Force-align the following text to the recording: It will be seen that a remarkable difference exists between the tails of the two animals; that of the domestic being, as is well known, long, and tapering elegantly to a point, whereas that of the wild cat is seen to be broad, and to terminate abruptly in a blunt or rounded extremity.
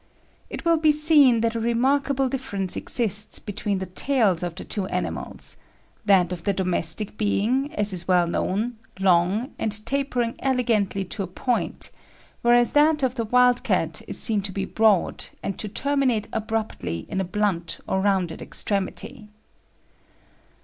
It 0.49 0.65
will 0.65 0.79
be 0.79 0.91
seen 0.91 1.41
that 1.41 1.53
a 1.53 1.59
remarkable 1.59 2.27
difference 2.27 2.75
exists 2.75 3.37
between 3.37 3.77
the 3.77 3.85
tails 3.85 4.41
of 4.41 4.55
the 4.55 4.65
two 4.65 4.87
animals; 4.87 5.57
that 6.05 6.31
of 6.31 6.43
the 6.43 6.53
domestic 6.53 7.19
being, 7.19 7.71
as 7.75 7.93
is 7.93 8.07
well 8.07 8.25
known, 8.25 8.77
long, 8.99 9.53
and 9.59 9.85
tapering 9.85 10.37
elegantly 10.39 11.05
to 11.05 11.21
a 11.21 11.27
point, 11.27 11.91
whereas 12.41 12.71
that 12.71 13.03
of 13.03 13.13
the 13.13 13.25
wild 13.25 13.61
cat 13.63 14.01
is 14.07 14.17
seen 14.19 14.41
to 14.41 14.51
be 14.51 14.65
broad, 14.65 15.25
and 15.43 15.59
to 15.59 15.69
terminate 15.69 16.27
abruptly 16.33 17.05
in 17.07 17.21
a 17.21 17.23
blunt 17.23 17.77
or 17.87 18.01
rounded 18.01 18.41
extremity. 18.41 19.29